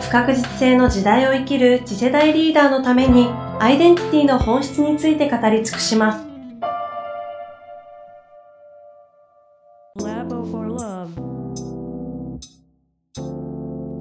[0.00, 3.28] 不確実性の時代を生きる次世代リーダーのために
[3.60, 6.30] アイデンティティの本質について語り尽くします。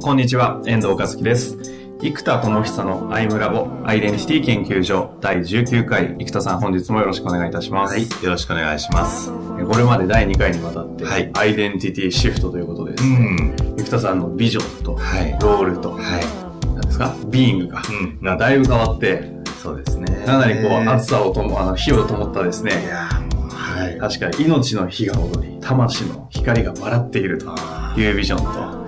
[0.02, 1.89] こんにちは、遠藤和樹です。
[2.02, 7.94] 生田智久のアイムラボアイデンティティ研究所第19回生田さん本日もよろしくお願いいたします。
[7.94, 9.30] はい、よろしくお願いします。
[9.32, 19.32] これまで第2回にわたって、はい、アイデンティティシフトということでですね、うん、生田さんのビジョンと、はい、ロールと、はい、なんですか、 being が、うん、がだいぶ変わって、
[19.62, 20.24] そうですね。
[20.26, 22.82] かなりこう、熱さをとも、あの、火を灯ったですね。
[22.82, 23.10] いや
[23.50, 27.54] はい、確かに命の火が踊り、魂の光が笑っていると
[27.98, 28.79] いうビジョンと、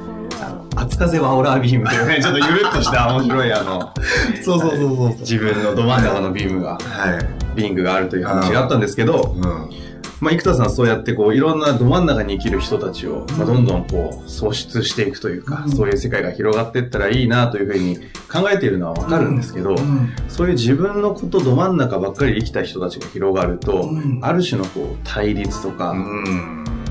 [0.76, 3.94] 熱風はオラービームというね、ちょっとゆるっとした面白いあの、
[4.44, 5.10] そうそうそうそう。
[5.20, 9.36] 自分のど真ん中のビームが、はい、ビングがあるという話があったんですけど、
[10.22, 17.98] まあ、生田さんそうやってこう、いろんなど真ん中に生きる人たちを、まあ、どんどんこう、創出していくというか、うん、そういう世界が広がっていったらいいなというふうに
[18.32, 23.90] 考えているのはわかるんですけど、うん、そういう自分のことど真ん中ばっかり生きた人たちが広がると、
[24.22, 25.96] ある種のこう、対立とか、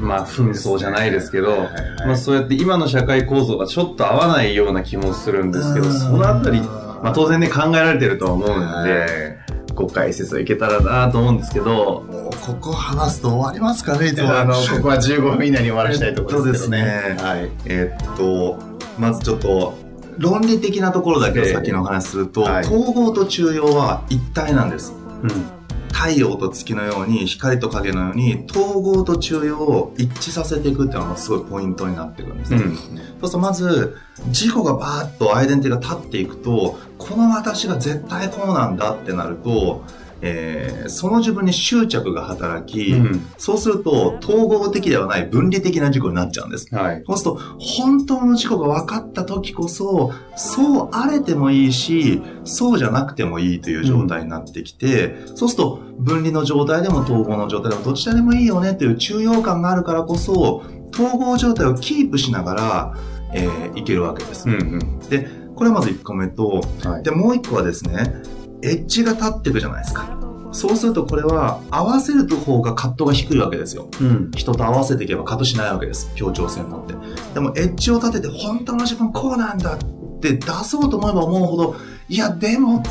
[0.01, 1.69] まあ、紛争じゃないですけど、
[2.07, 9.39] まあ、そうやって今の社会構造がちょっと合わないような気もするんですけど、そのあたり、まあ、当然ね、考えられてるとは思うんで、
[9.75, 14.37] ご解説をいけたらなと思うんですけど、もうここ話すと終わりますかね、いつも。
[14.37, 16.79] あの、ここは15分以内に終わらしたいところですね。
[16.79, 17.29] そうですね。
[17.29, 17.51] はい。
[17.67, 18.59] えー、っと、
[18.99, 19.75] まずちょっと、
[20.19, 24.93] 論理的なところだけを先のお話すると、はい、統合と中庸は一体なんです。
[25.23, 25.60] うん
[25.93, 32.93] 太陽と月のように光と影のように統合と中庸を一致させていくっていうのがすごいポイントになってくるんですね、うん、そうす
[33.25, 33.97] るとまず
[34.27, 39.85] 自己がバーッとアイデンティティが立っていくとこの私が絶対こうなんだってなると
[40.23, 46.75] えー、その自分に執着が働き、うん、そうすると統合的ではない分離的な事故になっちゃうんです。
[46.75, 62.95] はい、そうすると本当の事故が分かった時こそそうあれてもいいしそうじゃなくてもいいという状態になってきて、うん、そうすると分離の状態でも統合の状態でもどちらでもいいよねという中庸感があるからこそ統合状態をキープしながら、
[63.33, 64.49] えー、いけるわけです。
[64.49, 68.23] うんうん、でこれまず1個目と、はい、でもう1個はですね
[68.63, 70.21] エッジが立っていくじゃないですか。
[70.53, 73.89] そうするとこれは合わせる方がカットが低いわけですよ。
[74.01, 76.11] うん、人と合わせていけばカットしないわけです。
[76.15, 76.95] 協調性を持って。
[77.35, 79.79] でもエッジを立てて本当の自分こうなんだっ
[80.21, 81.77] て出そうと思えば思うほど、
[82.09, 82.89] いやでもって、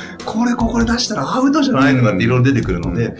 [0.24, 3.16] これここで出したらアウトじゃないのかっていろいろ出てくるので、うん、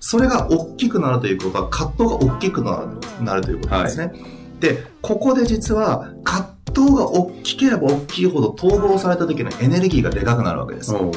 [0.00, 4.06] それが大きくなるということは葛藤が大きくなるなるということですね。
[4.06, 4.16] はい、
[4.60, 10.92] で、ここで実は葛藤が大きければ大きいほど統合された時のエネルギーがでかくなるわけです。
[10.92, 11.12] うん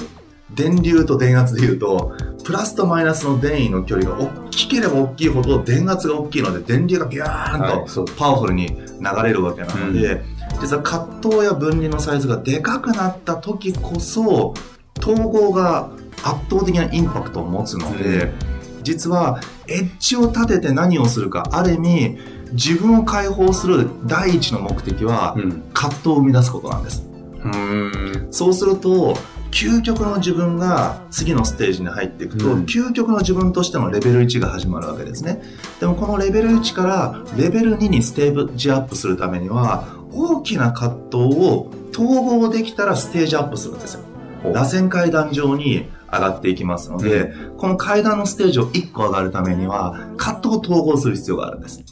[0.56, 8.84] 電流と電圧でいうと、プラスとマイナスの電位の距離が大きければ大きいほど電圧が大きいので、電流がビューンとパワフルに流
[9.24, 10.22] れるわけなので、はい、
[10.62, 14.54] 実は葛藤や分離のサイズがでかくなった時こそ、
[15.00, 15.92] 統合が
[16.24, 22.18] 圧倒的なインパクトを持つので、うん、実はエッジを立てて何をするか、ある意味、
[22.52, 25.36] 自分を解放する第一の目的は、
[25.74, 27.06] 葛藤を生み出すことなんです。
[27.44, 28.28] うん。
[28.30, 29.16] そうすると
[29.52, 35.42] 究極の自分が次のステージに入っていくと、うん、究極の自分としてのレベル1が始まるわけですね。
[35.80, 42.08] でもこのレベル1からレベル2にステージアップするためには、大きな葛藤を統
[42.40, 44.02] 合できたらステージアップするんですよ。
[44.44, 51.84] 螺旋階段上に上がっていきますので、うん、この階段のステージを1個上がるためには、葛藤を統合する必要があるんです。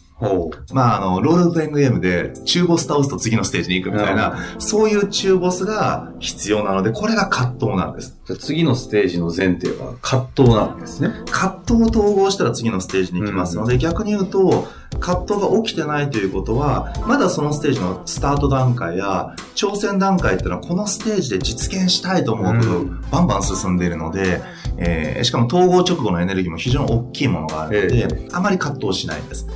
[0.74, 8.20] まあ、あの、ロールプレイングゲームで中ボス倒すと次のステージに行くみたいな、うん、そういう中ボスが必要なので、これが葛藤なんです。
[8.26, 11.10] じゃ次のステージの前提は葛藤なんですね。
[11.32, 14.68] 葛藤を統合したら次のステージに行きますので、うん、逆に言うと、
[15.00, 24.42] 葛藤が起きてないということは、まだそのステージのスタート段階や挑戦段階っていうのはこのステージで実現したいと思うほどバンバン進んでいるので、
[24.78, 29.48] えー、しかも統合直後のエネルギーも非常に大きいものがあるので、えー、あまり葛藤しないんです。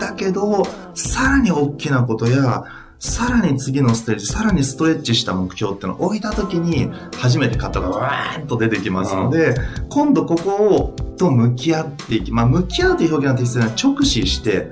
[0.00, 2.64] だけど、さらに大きなことや、
[2.98, 9.54] さらに次のステージ、さらにストレッチした目標ってのを置いたときに、初めて型がわーっと出てきますので、
[9.88, 14.70] 今度ここを、と向き合っていき、まあ、向き合うという表現は適切な直視して、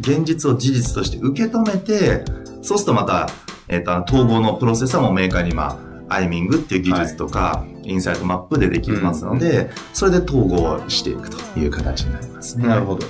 [0.00, 2.24] 現実を事実として受け止めて、
[2.62, 3.28] そうするとまた、
[3.68, 5.78] えっ、ー、と、統合のプロセスはもうメーカーにま
[6.08, 12.66] あ、アイミングっていう技術とか、はい、インサイトマップでできますので、うん、それで統合していくという形になりますね。
[12.66, 13.06] なるほど。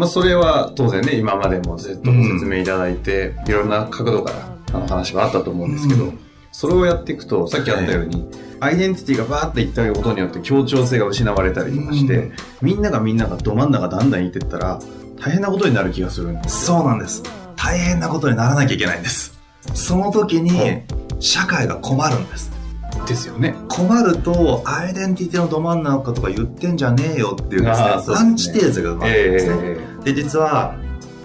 [0.00, 6.18] まあ、それは当然ね、今までもずっとご説明いただいて、うん、いろんな角度からあの話はあったと思うんですけど、うん、
[6.52, 8.26] それをやっていくと、さっきあったように、
[8.60, 12.30] アイデンティティがバーっていったことによって協調性が失われたりとかして、
[12.62, 14.80] みんながみんながど真ん中だんだんいってったら、
[15.20, 17.22] 大変なことになる気がするんですそうなんです。
[17.54, 19.38] 大変なことにならなきゃいけないんです。
[19.74, 20.80] その時に、
[21.18, 22.50] 社会が困るんです。
[23.06, 23.54] ですよね。
[23.68, 29.56] 困ると、アイデンティティのど真ん中とか言ってんじゃねえよっていうですね、すねアンチテーゼが生まれるんですね。
[29.62, 30.76] えー、で、実は、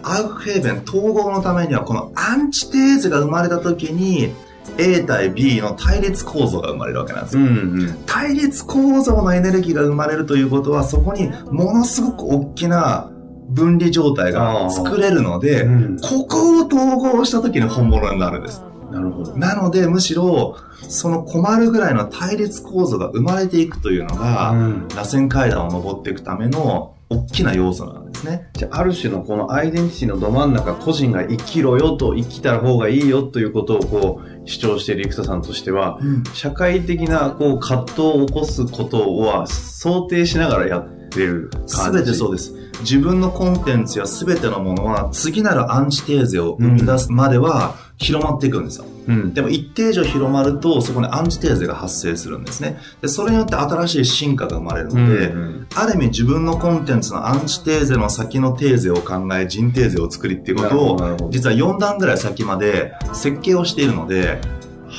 [0.04, 4.33] アウフヘーベン統合のためには、このアンチテーゼが生まれた時に、
[4.77, 13.12] A 対 B の対立構造が生まれるわけなんですよ、うんうん、対立構造のエネルギーが生まれるということはそこにものすごく大きな
[13.48, 18.63] 分離状態が作れるので、うん、ここを統合した時に本物になるんです。
[18.92, 19.38] なるほど。
[19.38, 20.57] なのでむしろ
[20.88, 28.50] その困るぐらいの対立構造が生まれていくというのが、うん、螺旋階段を登っていくための大きな要素なんですね。
[28.54, 41.75] じゃあ、ある種のこのアイデンティティのど真ん中、個人が生きろよと、生きた方がいいよということをこう、主張している生田さんとしては、うん、社会的なこう、葛藤を起こすことは想定しながらやってる感じ。
[41.75, 42.54] すべてそうです。
[42.81, 48.86] 自分のコンテンツや全てのものは次なるアンチテーゼを生み出すまでは広まっていくんですよ。
[49.07, 52.77] うん、でも一定以上広まるとそこにアンチテーゼが発生するんですね。
[53.01, 60.95] でそれによって新しい進化が生まれるので、うんうん、ある意味自分のコンテンツのアンチテーゼの先のテーゼを考え、人テーゼを作りっていうこと
[61.25, 64.42] を実は4段ぐらい先まで設計をしているので、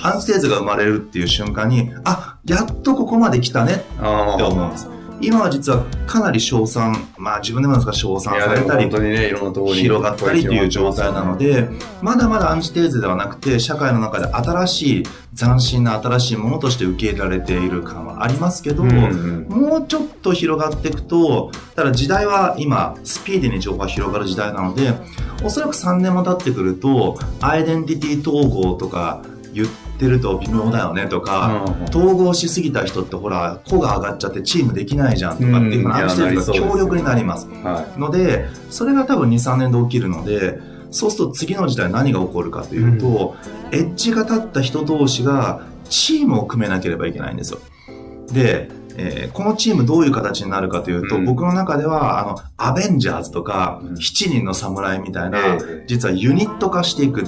[0.02, 4.95] アンチテーゼが生まれるっていう瞬間に、あ、やっとここまで来たねって思うんです。
[5.20, 11.68] 今は実はかなり称賛、まあ自分でもですが称賛されたり、ね、広がったりという状態なので、
[12.02, 15.02] まだまだアンチテーゼではなくて、社会の中で新しい、
[15.36, 24.94] 斬新な新しいものとして受け入れられている感はありますけど、うんうん、もうちょっと広がっていくと、ただ時代は今、スピーディーに情報が広がる時代なので、
[25.44, 29.22] おそらく3年も経ってくると、アイデンティティ統合とか
[29.56, 29.68] 言っ
[29.98, 37.48] て、ると微妙だよねとか、うん、統合しすぎた人ってほら、子が上がっちゃってチームできないじゃんとかっていうふうな話が強力になります。
[37.48, 40.60] はい、ので、それが多分2、3年で起きるので、
[40.90, 43.36] そうすると次の時代何が起こるかというと、
[43.72, 47.60] うん、エッジが立った人同士がチームを組めなければいけないんですよ。
[48.32, 48.68] で、
[48.98, 57.24] えー、このチームどういう形になるかというと、うん、僕の中では、あの、アベンジャーズとか、うん、7人の侍みたいな、えー、実はユニット化していく。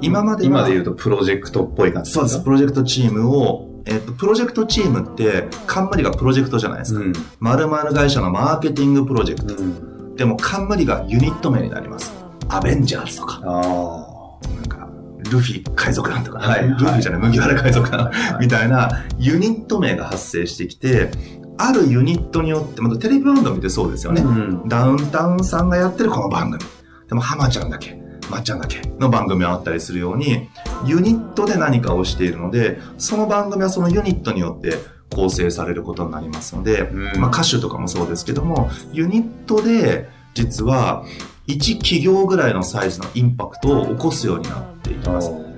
[0.00, 2.40] 今まで今で言うとプロジェクトっぽい感じそうです。
[2.40, 7.00] プロジェクトチームを、えっと、プロジェクトチームって、冠がプロジェクトじゃないですか。
[7.38, 9.54] まるまる会社のマーケティングプロジェクト。
[9.54, 12.12] うん、でも、冠がユニット名になります。
[12.48, 13.40] アベンジャーズとか。
[13.40, 14.88] なんか、
[15.30, 18.10] ルフィ海賊団とか、はい、ルフィじゃない、麦わら海賊団
[18.40, 21.10] みたいなユニット名が発生してきて、
[21.58, 26.62] あるユニットによって、またテレビ番組ってそうですよね、うん、ダウンタウンさんがやってるこの番組。
[27.08, 27.99] でも、浜ちゃんだけ。
[28.30, 30.48] まっちゃんだけの番組があったりするように、
[30.86, 34.76] ユニットで何かをしているので、その番組はそのユニットによって
[35.10, 36.88] 構成されることになりますので、
[37.18, 41.04] まあ、歌手とかもそうですけども、ユニットで実は
[41.48, 45.49] 1企業ぐらいのサイズのインパクトを起こすようになっていきます。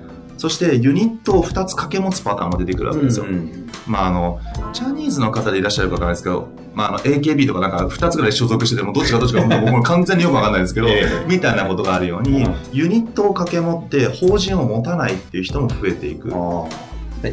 [0.43, 3.25] そしてユニットを2つ掛け持つパターンも出てくるわけですよ。
[3.25, 4.41] うんうん、まああの、
[4.73, 16.29] ジャニーズの方でいらっしゃるかわからないですけど、まあ、あの、AKB とかなんか2つぐらい所属してても、どっちかどっちか僕も完全によくわかんないですけど、えー、みたいなことがあるように、うん、ユニットを掛け持って法人を持たないっていう人も増えていく。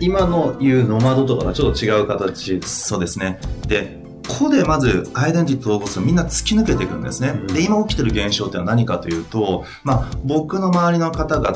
[0.00, 3.40] 今の言うノマドとかはちょっと違う形そうですね。
[3.66, 3.99] で、
[4.30, 7.30] ここでまずアイデンティティを起こすみんな突き抜けていくんですね。
[7.30, 11.50] うん、で、今起きてる現象ってのは何かというと、まあ、僕の周りの方々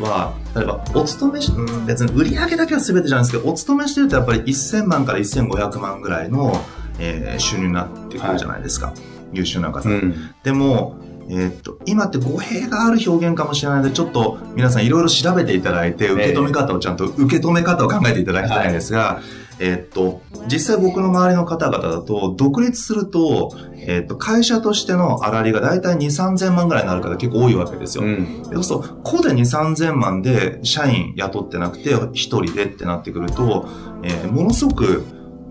[0.00, 6.52] は、例えば、お勤めし、うん、別に売り上げだけは全てじゃないですけど、お勤めしてるとやっぱり1000万から1500万ぐらいの、
[6.98, 8.88] えー、収入になってくるじゃないですか。
[8.88, 8.96] はい、
[9.32, 9.88] 優秀な方。
[9.88, 10.96] うん、でも、
[11.28, 19.49] えー、っと、今って語弊がある表現かもしれないので、ちょっと皆さんいろいろ調べていただいて、受け止め方をちゃんと、受け止め方を考えていただきたいんですが、えー、
[19.86, 28.04] っと、実際僕の周りの方々だと、独立すると、えー、っと、会社としての粗利が大体2、3000万ぐらいになる方結構多いわけですよ。
[28.04, 33.68] うん、そうすると、個で2、3000万で社員雇ってなくて、1人でってなってくると、
[34.02, 35.04] えー、ものすごく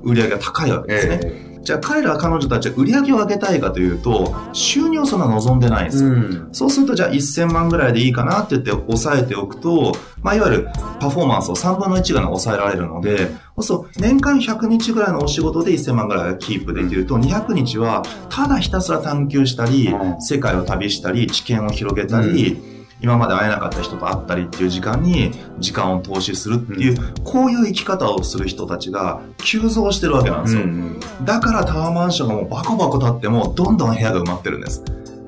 [0.04, 1.20] 売り上げが高いわけですね。
[1.22, 6.10] えーじゃあ彼ら彼女たちは売り上げを上げたいかというと、収入をそんな望んでないんですよ。
[6.10, 30.63] うん、そうするとじゃあ1000万ぐらいでいいかなって言って抑えておくと、まあ、いわゆるパフォーマンスを3分の1が抑えられるので、そう年間100日ぐらいのお仕事で1000万ぐらいがキープできると、200日はただひたすら探求したり、世界を旅したり、知見を広げたり、今まで会えなかった人と会ったりっていう時間に時間を投資するっていう、うん、こういう生き方をする人たちが急増してるわけなんですよ。
[30.63, 34.84] うんうん、だからタワーマンションがもうバコバコ建ってもどんどん部屋が埋まってるんです。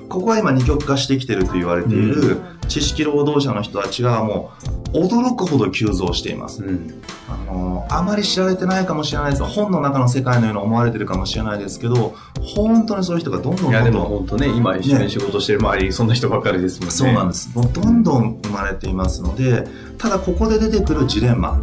[0.10, 4.52] ここは今二極化してきてると言われている知識労働者の人たちがも
[4.94, 6.64] う驚くほど急増しています。
[6.64, 9.44] うん、あのあまり知られてないかもしれないです。
[9.44, 16.92] 本の中の世界のように思われてるかもしれないですけど本当にそういう人がどんどんどんどんいやでも本当ね今一緒に仕事してる周り、ね、そんな人ばかりですもんね。
[16.92, 17.50] そうなんです。
[17.54, 19.68] もうどんどん生まれていますので
[19.98, 21.60] ただここで出てくるジレンマ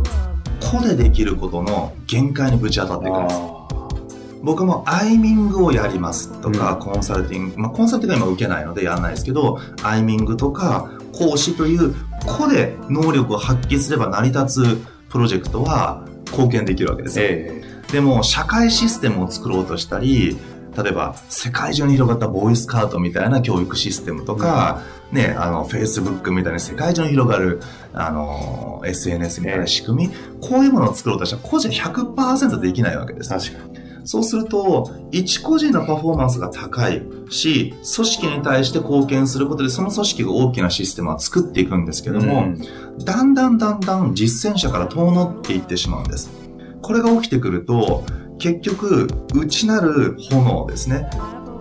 [0.60, 3.40] 個でできることの限界にぶち当たっていくんです。
[4.42, 11.94] 僕もアイミングをやりますとか、うん、コンサルティング、まあ、コンサルティングは今受けないのでやらないですけど、アイミングとか講師という
[12.24, 14.76] 個で能力を発揮すれば成り立つ
[15.08, 17.26] プロジェクトは貢献できるわけですよ。
[17.28, 20.36] えー、でも、社会システムを作ろうとしたり、
[20.76, 27.60] 例えば、世界中に広がったボーイスカートみたいな教育システムとか、うん、ね、あの、Facebook みたいな世界中に広がる、
[27.92, 33.30] あの、SNS みたいな仕組み、えー、こういうものを作ろうとしたら、個人100%できないわけです。
[33.30, 33.87] 確かに。
[34.08, 42.58] そうすると、一個人のパフォーマンスが高いし、組織に対して貢献することで、その組織が大きなシステムは作っていくんですけども、うん、
[43.04, 46.30] だんだんだんだん実践者から遠のっていってしまうんです。
[46.80, 48.02] これが起きてくると、
[48.38, 51.10] 結局、内なる炎ですね。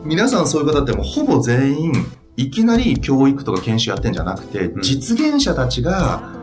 [0.06, 1.92] 皆さんそういう方ってもほぼ全員、
[2.38, 6.37] いきなり教育とか研修やってんじゃなくて、実現者たちが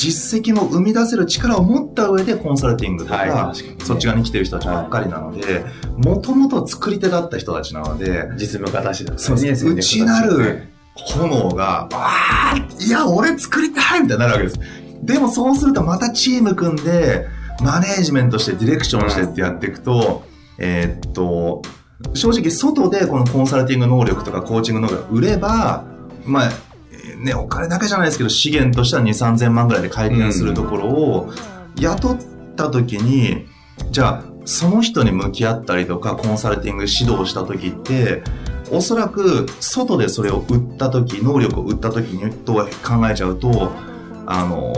[0.00, 5.62] 実績も生み出せる力を持った上でコンサルティングとか、はい、そっち側に来てる人たちばっかりなので、
[5.98, 9.68] もともと作り手だった人たちなので、実務家たちだそうです。
[9.68, 14.60] 内なる炎が、わーいや、俺作りたいみたいになるわけです。
[15.02, 17.26] でもそうするとまたチーム組んで、
[17.62, 20.24] マネージメントしてディレクションしてってやっていくと、
[20.56, 21.60] うん、えー、っと、
[22.14, 25.84] 正直外でこのコンサルティング能力とかコーチング能力が売れば、
[26.24, 26.50] まあ、
[27.22, 31.30] ね、お金だけじゃないですけど、資源としては2、3000万ぐらいで回転するところを、
[31.78, 32.18] 雇っ
[32.56, 33.46] た時に、
[33.90, 38.22] じゃあ、その人に向き合ったりとか、コンサルティング指導した時って、
[38.70, 43.72] おそらく、外でそれを売った時、能力を売った時に、と考えちゃうと、
[44.26, 44.72] あの、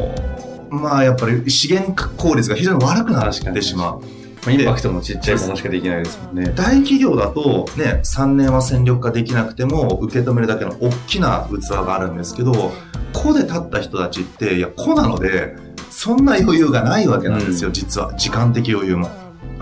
[0.70, 4.02] まあやっぱり資源効率が非常に悪くなってしまう。
[4.44, 6.52] まあ、インパクトのちっちゃいものしかできないですもんね。
[6.56, 12.72] 大企業だと、ね、3年は戦力化できなくても、受け止めるだけの大きな器があるんですけど、
[13.12, 15.56] 個で立った人たちって、いや、個なので、
[15.90, 18.14] そんな余裕がないわけなんですよ、うん、実は。
[18.14, 19.10] 時間的余裕も。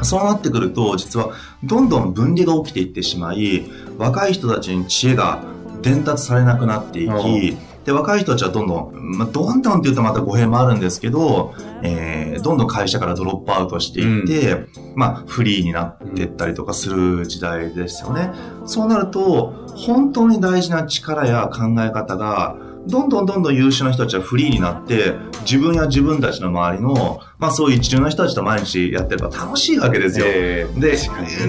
[0.02, 1.32] そうなってくると、実は、
[1.62, 5.42] どんどん分離が起きていってしまい、若い人たちに知恵が
[5.82, 18.30] 伝達されなくなっていき、うんで、若い人たちはどんどん、まあ、どんどんって言うとまた語弊もあるんですけど、えー、どんどん会社からドロップアウトしていって、うん、まあ、フリーになっていったりとかする時代ですよね。
[18.66, 22.56] そうなると、本当に大事な力や考え方が、
[22.86, 30.26] どんどんどんどん優秀な人たちはフリーになって、自分や自分たちの周りの、まあそういう一流の人たちと毎日やってれば楽しいわけですよ。
[30.28, 30.96] えー、で、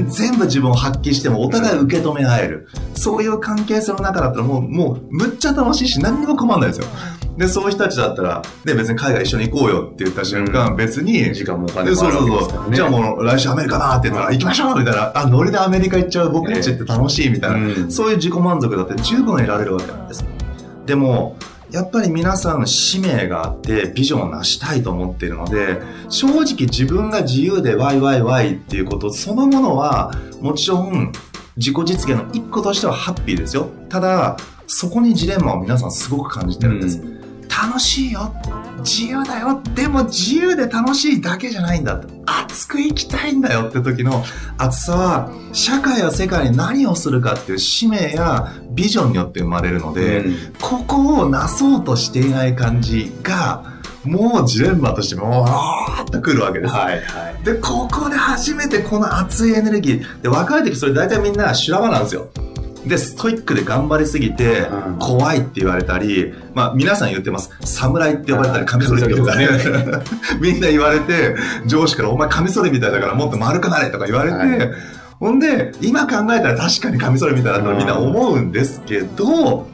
[0.08, 2.68] 全部自分を発揮してもお互い受け止め合える。
[2.94, 6.88] そういう関係性の中だったらもう、もうむっちゃ楽しいし何にも困んないですよ。
[7.38, 20.26] で、そういう人たちだったら、ね、別に海外一緒に行こうよって言った瞬間、うん、別に、時間もお金もあるわけですから、ね、じゃあもう来週アメリカだって言ったら、行きましょうみたいな、あ、ノリでアメリカ行っちゃう僕たちって楽しいみたいな、えーうん、そういう自己満足だって十分得られるわけなんです。
[20.86, 21.38] でも、
[21.72, 30.12] やっぱり皆さん使命があってビジョンを成したいと思っているので、正直自分が自由でワイワイワイっていうことそのものは、
[30.42, 31.14] もちろん
[31.56, 33.70] 自己実現の一個としてはハッピーですよ。
[33.88, 34.36] ただ、
[34.68, 37.00] そこにジレンマを皆さんすごく感じてるんです。
[37.00, 38.34] うん、楽しいよ。
[38.82, 39.62] 自由だよ。
[39.76, 42.02] でも自由で楽しいだけじゃないんだ。
[42.26, 44.24] 熱く生きたいんだよって時の
[44.58, 56.74] 熱さは、社会や世界に何をするかっていう使命やビジョンによって生まれるので、うん、ここをなそうとしていない感じが、もうジレンマとしてもーっとくるわけです。
[56.74, 57.44] はいはい。
[57.46, 60.22] で、ここで初めてこの熱いエネルギー。
[60.22, 62.30] で、若い時それ大体みんな修羅場なんですよ。
[62.86, 64.68] で、ストイックで頑張りすぎて、
[65.00, 67.52] 怖いって言われたり、まあ皆さん言ってます。
[67.62, 69.64] 侍って呼ばれたり、カミソリって呼ばれたり、
[70.42, 71.36] みんな言われて、
[71.68, 74.72] 上司からお前カミソリみたいだからもっと丸くなれとか言われて、はい、
[75.20, 79.68] ほんで、今考えたら確かにカミソリみたいだとみんな思うんですけど、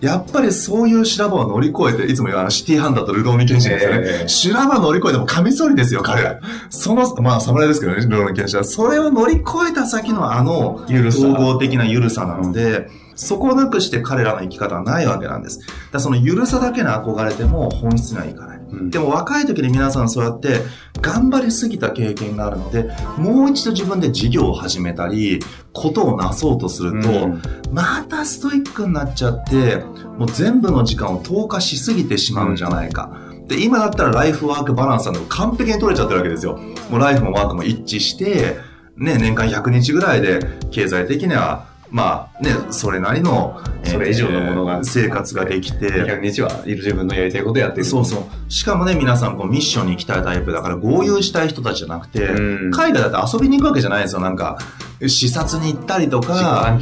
[0.00, 4.00] やっぱりそういう修羅場を乗り越えて、いつも言うシティハンターとルドーニケンシンですよね。
[4.02, 6.40] えー、修羅場乗り越えてもカミソリですよ、彼ら。
[6.70, 8.64] その、まあ侍ですけどね、ルドーニケンシンは。
[8.64, 15.60] それを乗り越えた先のあの、統合的な緩さなので、そこをなくして彼らの生き方はないわけなんです。
[15.92, 18.60] だその緩さだけに憧れても本質にはいかない。
[18.90, 20.60] でも若い時に皆さんそうやって
[21.00, 25.40] 頑張りすぎた経験があるので、もう一度自分で事業を始めたり、
[25.72, 29.78] ことをなそうとすると、うん、またストイックになっちゃって、
[30.18, 33.10] もう全部の時間を投下しすぎてしまうんじゃないか。
[33.46, 36.58] で、今だったらライフワークバランスなんで完璧に取れちゃってるわけですよ。
[36.90, 38.58] もうライフもワークも一致して、
[38.96, 40.40] ね、年間100日ぐらいで
[40.70, 45.88] 経済的にはまあね、それなりの、それ以上のものが、生活ができて。
[45.88, 47.84] 100日はいる自分のやりたいことやってる。
[47.84, 48.22] そうそう。
[48.48, 52.28] しかもね、皆さんこうミッションに行きたいタイプだから合流したい人たちじゃなくて、
[52.72, 54.20] 海外だって遊びに行くわけじゃないですよ。
[54.20, 54.58] なんか、
[55.06, 56.78] 視察に行ったりとか。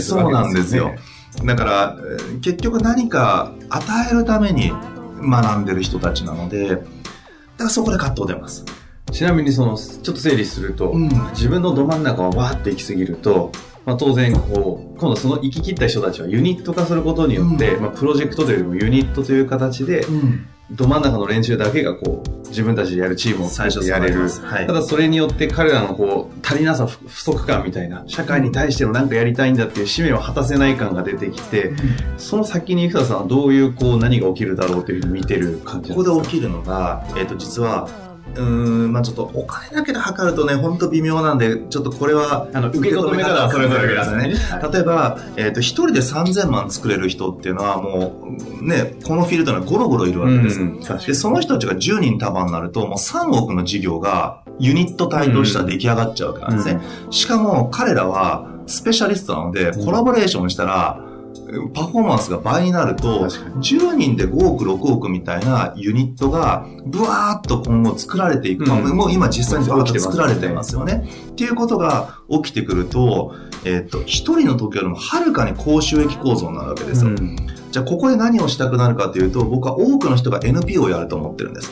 [0.00, 0.92] そうなんですよ。
[1.44, 1.96] だから、
[2.40, 4.72] 結局何か与えるために
[5.20, 6.84] 学んでる人たちなので、だか
[7.64, 8.64] らそこで葛藤出ます。
[9.10, 13.52] ちなみにその、ちょっと整理すると、うん、自分のど真ん中をわーって行き過ぎると、
[13.84, 31.78] まあ、当然こう今度その行き切った人たちはユニット化することによって、うん、まあ、プロジェクトというよりもユニットという形で、うん、ど真ん中の連中だけがこう自分たちでやるチームを最初やれる、はい、ただそれによって彼らのこう足りなさ不足感みたいな社会に対しての何かやりたいんだっていう使命を果たせない感が出てきて、うん、
[32.18, 37.88] その先に生田さんはどういうこう何が起きるだろうというふうに見てる感じここで起きるのが、えー、と実は
[38.34, 44.34] うん、まあちょっとお金だけで測るとね、本当微妙なんで、ちょっとこれは、あの、受け止め方はそれぞれですね。
[44.60, 48.26] はい、例えば、えっ、ー、と、一人で3000万作れる人っていうのはも
[48.60, 50.60] う、ね、このフィールドにゴロゴロいるわけです。
[50.60, 56.80] うん、で、その人たちが10人束になると、もう3億の事業がユニット体としては出来上がっちゃうわけなんですね。
[57.06, 61.00] うん、しかも彼らはスペシャリストなので、コラボレーションしたら、
[61.74, 68.64] パフォーマンスが倍になると、10人で5億、6億みたいなユニットが、ブワーっと今後作られていく。
[68.64, 71.08] うん、もう今実際にバーッと作られてますよね。
[71.30, 77.10] っていうことが起きてくると、えっ、ー、と、一人の時よりもはるかに高収益構造になるわけですよ。
[77.10, 77.36] うん、
[77.70, 81.70] じゃあ、ここで何をしたくなるかというと、僕は多くの人が NPO をやると思ってるんです。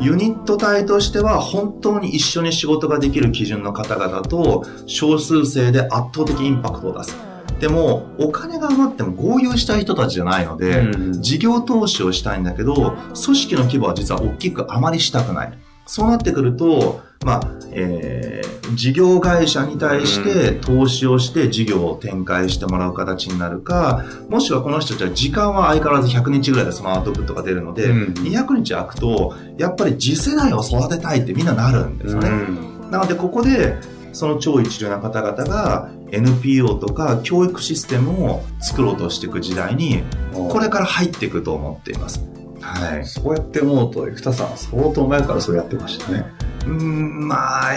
[0.00, 7.35] ユニット体としては本当に一緒に仕事ができる基準の方々と少数生で圧倒的インパクトを出す。
[7.60, 12.94] でも、お金が余っても合流したい人たちじゃないので、うん、事業投資をしたいんだけど、
[13.24, 15.58] 組織の規模は実は大きくあまりしたくない。
[15.86, 17.40] そうなってくると、まあ、
[17.70, 32.28] えー、事業会社に対して投資をして事業を展開してもらう形になるか、もしくはこの人たちは時間は相変わらず100日ぐらいでそのアウトプットが出るので、うん、200日空くと、やっぱり次世代を育てたいってみんななるんですよね。
[32.28, 33.76] うん、なので、ここで、
[34.16, 42.24] その超一流な方々が NPO とか教育システムを作ろうとしていく時代に、これから入っていくと思っています。
[42.62, 43.04] はい。
[43.04, 46.24] そうやって思うと、生田さん相当前からそうやってましたね。
[46.66, 47.72] うん、まあ、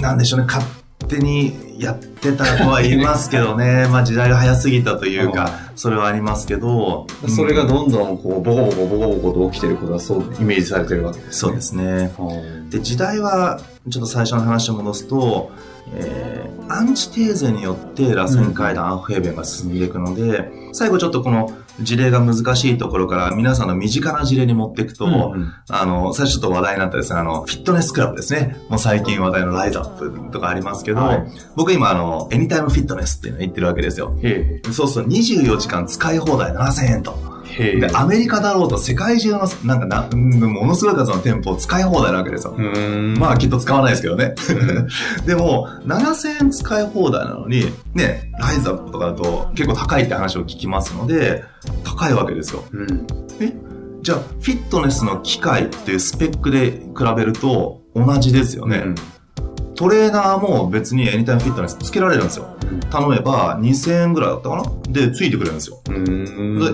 [0.00, 0.46] なんでしょうね。
[0.46, 0.64] 勝
[1.12, 3.86] 手にやってたとは言いますけどね。
[3.92, 7.06] まあ時代が早すぎたというか、それはありますけど。
[7.28, 11.32] それがどんどんこう、ボコボコボコボコと起きてることはそうイメージされてるわけですね。
[11.32, 12.12] そうですね。
[12.70, 15.50] で、時代はちょっと最初の話を戻すと、
[15.94, 28.56] えー、アンチテーゼによって螺旋階段、アンフヘーベンが進んでいくので、最後ちょっとこの事例が難しいところから皆さんの身近な事例に持っていくと、うんうん、あの、最初ちょっと話題になったですね、あの、フィットネスクラブですね。
[28.68, 34.14] もう最近話題のライズアップとかありますけど、はい、僕今あの、エニタイムフィットネスっていうの言ってるわけですよ。
[34.72, 37.31] そうすると24時間使い放題7000円と。
[37.56, 42.56] で、アメリカだろうと世界中の、なんかな、ものすごい数の店舗を使い放題なわけですよ。
[43.18, 44.34] まあきっと使わないですけどね。
[45.26, 51.44] でも、7000円使い放題なのに、ね、ライズアップとかだと結構高いって話を聞きますので、
[51.84, 52.64] 高いわけですよ。
[52.72, 53.06] うん、
[53.40, 53.52] え
[54.02, 58.82] じゃあ、フィットネスの機械っていうスペックで比べると同じですよね。
[58.86, 58.94] うん
[59.74, 62.56] トレーナーも別にエニタイムフィットネスつけられるんですよ。
[62.90, 64.92] 頼めば2000円ぐらいだったかな？
[64.92, 65.80] で、ついてくれるんですよ。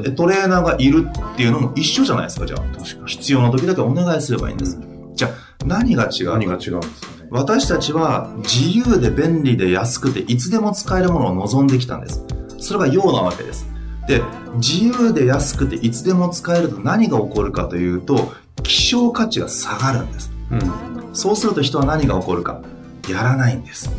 [0.03, 2.63] でトレーナーがいるっていうのも一緒じゃないですか、じゃあ。
[3.07, 4.79] 必要な時だけお願いすればいいんです。
[5.15, 7.29] じゃあ、何が違う何が違うんですかね。
[7.31, 12.25] 私たちは自由で便利で安くていつでも使えるものを望んできたんです。
[12.59, 13.67] それが用なわけです。
[14.09, 14.23] で、
[14.55, 18.33] 自由で安くていつでも使えると何が起こるかというと、
[18.63, 20.31] 希少価値が下がるんです。
[20.51, 22.63] うん、そうすると人は何が起こるか。
[23.09, 23.91] やらないんです。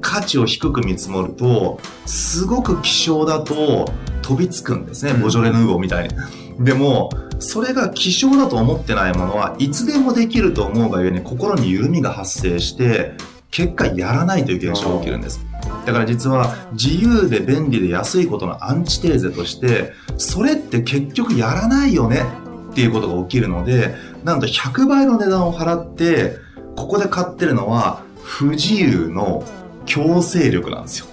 [0.00, 3.90] 価値を低く見積もると、すごく希少だと
[4.22, 5.14] 飛びつくんですね。
[5.14, 6.64] ボジョレ・ヌーボーみたいに。
[6.64, 13.12] でも、それが希少だと思ってないものはいつでもできると思うがゆえに心に緩みが発生して、
[13.50, 15.40] 結果やらないという現象が起きるんです。
[15.86, 22.24] だから実は自由で便利で安いことのアンチテーゼとして、それって結局やらないよね
[22.70, 26.36] っていうことが起きるので、なんと100倍の値段を払って、
[26.76, 29.44] ここで買ってるのは不自由の
[29.86, 31.06] 強制力なんですよ。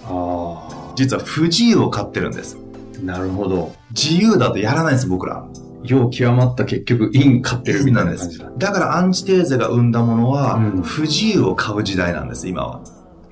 [0.95, 2.58] 実は不自由を飼ってるんです。
[3.04, 3.74] なるほど。
[3.91, 5.45] 自由だとやらないんです、僕ら。
[5.84, 8.52] 要極まった結局、陰飼ってるみたいな感じだ。
[8.58, 12.82] だからアンチテーゼが生んだものは、不自由を買う時代なんです、今は。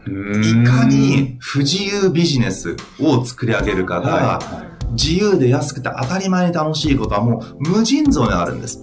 [0.07, 4.39] いかに不自由ビジネスを作り上げるかが、
[4.91, 8.81] 自由で安くて当たり前に楽しいことはもう無尽蔵にあるんです。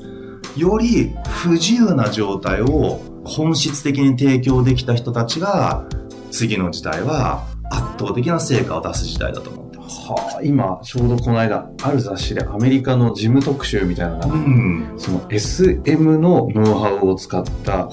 [0.56, 5.84] より不自由な状態を本質的に提供できた人たちが
[6.30, 10.00] 次の時代は圧倒的な成果を出す時代だと思ってます。
[10.08, 17.88] はあ、今、ちょうどこの間、ある雑誌でアメリカの事務特集みたいなのが、うん、その SM のノウハウを使った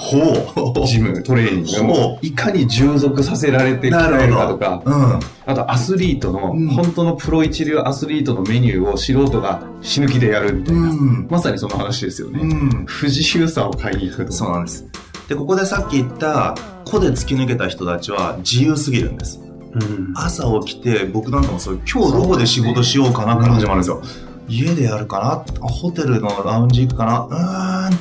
[0.86, 1.94] ジム、トレーニング。
[1.94, 12.42] をいかに従属させられて鍛えるかとか、うん、あとアスリートの、うん、本当のプロ一流アスリートのメニューを素人が死ぬ気でやるみたいな、うん、まさにその話ですよね。
[12.86, 14.32] 不自由さを買いに行くと。
[14.32, 14.86] そうなんです。
[15.28, 16.56] で、ここでさっき言った
[16.86, 19.40] 個で突き抜けた人たちは自由すぎるんです。
[19.74, 24.02] うん、朝起きて、僕なんかもそう、今日どこで仕事しようかなから始まるんですよ。
[24.48, 25.68] 家でやるかな？
[25.68, 27.90] ホテルのラウンジ行くかな？
[27.90, 27.94] うん。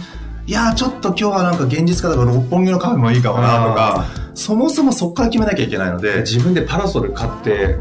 [0.45, 6.23] いやちょっと今日はなんか現実家だから六本木のカフェもいいかもなとか、そもそもそこから決めなきゃいけないので。
[6.23, 7.77] 自分でパラソル買って、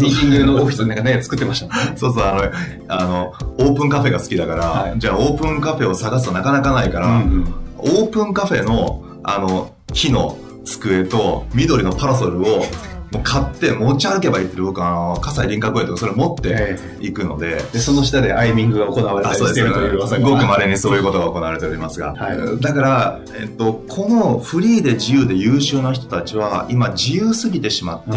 [0.00, 2.50] ミーティングのオフィスなんかね、作ってました、ね、そうそう、あの、
[2.88, 12.64] あの、オープンカフェが好きだから、はい、じゃあオープンカフェを探すとなかなかないから、うんうん、オープンカフェの、あの、木の机と緑のパラソルを
[13.12, 20.28] もう買って持ち歩けばいいって僕あの葛西臨海公園とかそれ持っていくので,、でその下でアイミングが行われたりしてるという噂が。
[20.28, 28.10] ごくまれにそういうことが行われておりますが、はい、だから、えっと、このフリーで自由で優秀な人たちは今自由すぎてしまって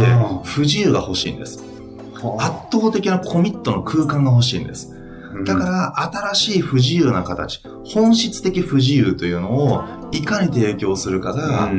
[0.43, 1.63] 不自由が欲しいんです。
[2.37, 4.93] 圧倒的なコミットの空間が欲しいんです
[5.45, 6.01] だから、
[6.33, 11.71] 新しい不自由な形、本質的不自由というのを、いかに提供するかが、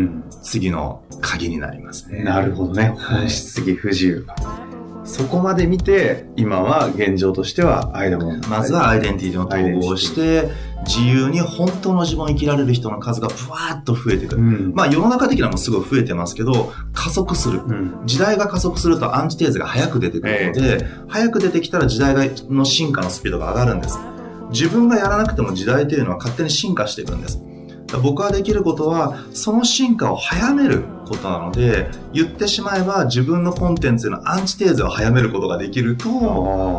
[0.42, 2.22] 次の鍵になりますね。
[2.22, 2.94] なるほどね。
[2.96, 4.26] 本質的不自由。
[5.10, 10.48] そこまで見て、今は現状としてはアイデンティまずはアイデンティティの統合して、
[10.86, 14.40] 自由に本当の自分を生きられる人の数がブワーッと増えてくる。
[14.40, 22.14] うん、まあ世の中的にはもうすごい増えてますけど、加速する、うん、時代が加速するとアンチテーゼが早く出てくるので、えー、早く出てきたら時代
[22.48, 23.98] の進化のスピードが上がるんです。
[24.52, 27.40] 自分がやらなくても時代というのは勝手に進化していくんです。
[27.98, 36.78] 僕はできることは、その進化を早めることなので、言ってしまえば自分のコンテンツへのアンチテーゼを早めることができると、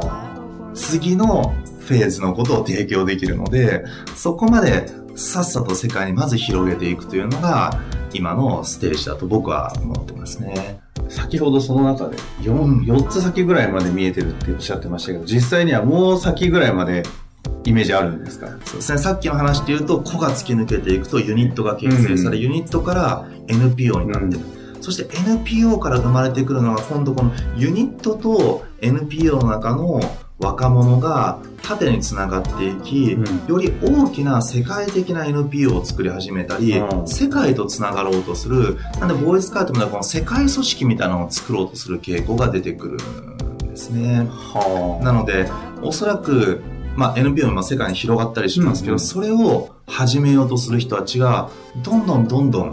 [0.74, 3.84] 次のフェーズのことを提供できるので、
[4.16, 7.80] そこまでさっさと世界にまず広げていくというのが、
[8.14, 10.80] 今のステージだと僕は思ってますね。
[11.10, 17.04] 先ほどその中で 4, 4つ先ぐらいまで見えてるっておっしゃってましたけど、実際にはもう先ぐらいまで
[17.64, 18.48] イメージあるんですか？
[18.66, 18.98] そうですね。
[18.98, 24.42] さっきの話で言うと、個が突き抜けていくとユニットが形成され、うん、ユニットから NPO になってる。
[24.76, 30.00] うん、そして NPO から生まれてくるのが今度このユニットと NPO の中の
[30.40, 44.28] 若者が縦につながっていき、うん、より大きな世界的な NPO を作り始めたり、うん、世界とつながろうとする、なんでボーイスカートもこの世界組織みたいなのを作ろうとする傾向が出てくるんですね。
[44.32, 45.48] はあ、なので、
[45.84, 46.64] おそらく
[46.96, 51.50] まあ、NPO も世界に広がったりしますけど、うんうん、それを始めようとする人たちが
[51.84, 52.72] どんどんどんどん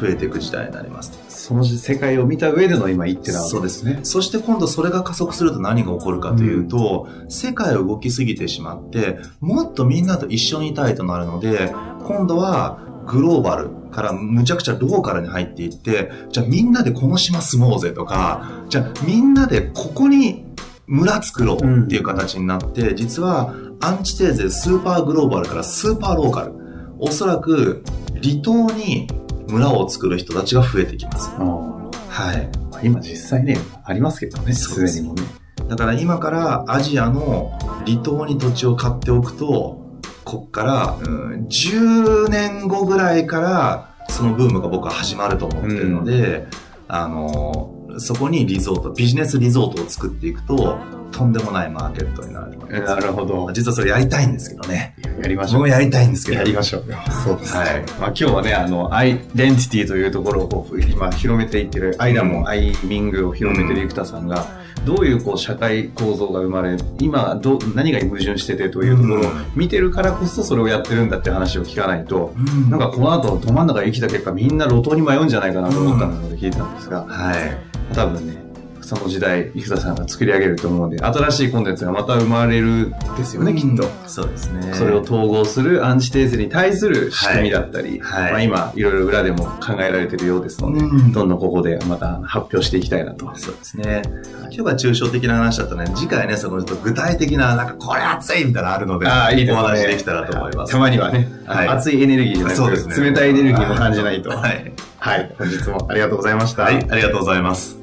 [0.00, 1.18] 増えていく時代になります。
[1.28, 4.00] その世界を見た上での今言ってなそうですね。
[4.02, 11.72] そして今度それが加速すると何が起こるかというと、うん、世界を動きすぎてしまって、もっとみんなと一緒にいたいとなるので、
[12.04, 20.44] 今度はグローバルからむちゃくちゃローカルに入っていって、じゃあみんなでこの島住もうぜとか、じゃあみんなでここに
[20.90, 26.52] 村作ろうっていう形になって、うん、実はアンチテーゼスーパーグローバルからスーパーローカル。
[26.98, 27.82] おそらく
[28.22, 29.08] 離島に
[29.48, 31.30] 村を作る人たちが増えてきます。
[31.30, 32.50] はい。
[32.82, 35.22] 今実際ね、ありますけどね、すでにもね。
[35.68, 39.80] だから今からアジアの離島に土地を買っておくと、
[40.24, 46.46] こっから、うん、10年後ぐらいからそのブームが僕は始まると思ってるので、うん、
[46.88, 50.78] あの、そこにリゾート、ビジネスリゾートを作っていくと、
[51.12, 53.50] とんでもないマーケットになるなるほど。
[53.52, 54.94] 実はそれやりたいんですけどね。
[55.20, 55.60] やりましょう。
[55.60, 56.38] 僕もやりたいんですけど。
[56.38, 56.84] やりましょう。
[57.24, 57.56] そうです。
[57.56, 57.84] はい。
[58.00, 64.46] まあ今日はね、あの、アイデンティティというところを今広めていってる、アイダもアイミングを広めてる生田さんが、
[64.84, 72.32] どういうこう社会構造が生まれ、今ど、何が矛盾しててというところを見てるからこそそれをやってるんだって話を聞かないと、
[72.70, 77.69] なんかこの後ど真ん中で生きた結果みんな路頭に迷うんじゃないかなと思ったので聞いたんですが、はい。
[77.94, 78.50] 多分ね、
[78.90, 83.84] その時代、生田さんが作り上げると思うんで、新しいコンテンツがまた生まれるですよね、きっと。
[84.08, 84.74] そうですね。
[84.74, 93.30] それを統合するアンチテーゼに対する仕組みだったり、はい、まあ、今、いろいろ裏でも考えられてるようですので、うん、どんどんここでまた発表していきたいなと。
[93.36, 94.02] そうですね。
[94.44, 99.52] 今日は抽象的な話だとね、次回ね、その具体的な、なんかこれ熱いみたいなのあるので、ああ、いいですね。
[99.52, 100.72] お話できたらと思います。
[100.72, 104.30] たまにはね、はい、熱いエネルギーじゃなくて、そうですね、冷たいエネルギーも感じないと。
[104.30, 104.72] はい。
[104.98, 105.34] はい。
[105.38, 106.64] 本日もありがとうございました。
[106.64, 107.79] はい、ありがとうございます。